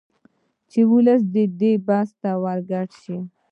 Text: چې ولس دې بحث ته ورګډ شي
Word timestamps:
چې 0.71 0.79
ولس 0.91 1.21
دې 1.59 1.73
بحث 1.87 2.09
ته 2.21 2.31
ورګډ 2.43 2.89
شي 3.01 3.17